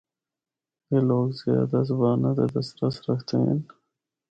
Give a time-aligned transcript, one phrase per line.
[0.89, 3.59] اے لوگ زیادہ زباناں تے دسترس رکھدے ہن۔